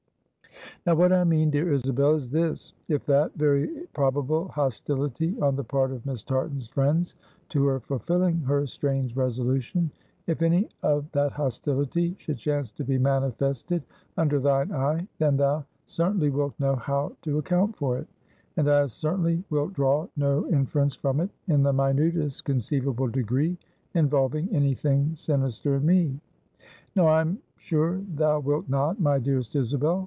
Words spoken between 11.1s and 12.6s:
that hostility should